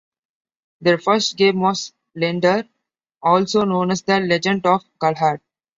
Their 0.81 0.97
first 0.97 1.37
game 1.37 1.59
was 1.59 1.93
"Leander", 2.15 2.67
also 3.21 3.65
known 3.65 3.91
as 3.91 4.01
"The 4.01 4.19
Legend 4.19 4.65
of 4.65 4.83
Galahad". 4.99 5.41